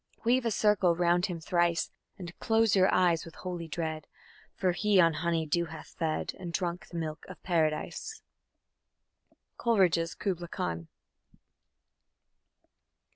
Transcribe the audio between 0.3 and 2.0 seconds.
a circle round him thrice,